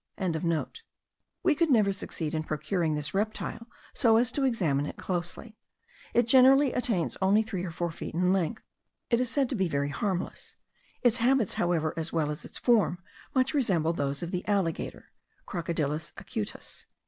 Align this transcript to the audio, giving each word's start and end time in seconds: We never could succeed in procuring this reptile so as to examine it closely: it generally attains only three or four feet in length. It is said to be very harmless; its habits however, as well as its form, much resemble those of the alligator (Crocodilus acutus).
We 0.17 0.25
never 1.59 1.89
could 1.89 1.93
succeed 1.95 2.33
in 2.33 2.41
procuring 2.41 2.95
this 2.95 3.13
reptile 3.13 3.67
so 3.93 4.17
as 4.17 4.31
to 4.31 4.43
examine 4.45 4.87
it 4.87 4.97
closely: 4.97 5.59
it 6.15 6.27
generally 6.27 6.73
attains 6.73 7.17
only 7.21 7.43
three 7.43 7.63
or 7.63 7.69
four 7.69 7.91
feet 7.91 8.15
in 8.15 8.33
length. 8.33 8.63
It 9.11 9.19
is 9.19 9.29
said 9.29 9.47
to 9.49 9.55
be 9.55 9.67
very 9.67 9.89
harmless; 9.89 10.55
its 11.03 11.17
habits 11.17 11.53
however, 11.53 11.93
as 11.97 12.11
well 12.11 12.31
as 12.31 12.43
its 12.43 12.57
form, 12.57 12.97
much 13.35 13.53
resemble 13.53 13.93
those 13.93 14.23
of 14.23 14.31
the 14.31 14.43
alligator 14.47 15.11
(Crocodilus 15.45 16.13
acutus). 16.17 16.87